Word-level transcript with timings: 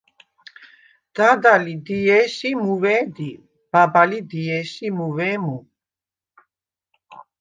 დადა 1.15 1.53
ლი 1.63 1.75
დიე̄შ 1.85 2.33
ი 2.49 2.51
მუუ̂ე̄ 2.63 2.99
დი, 3.15 3.31
ბაბა 3.71 4.03
ლი 4.09 4.19
დიე̄შ 4.29 4.71
ი 4.87 4.89
მუუ̂ე̄ 4.97 5.35
მუ. 5.43 5.57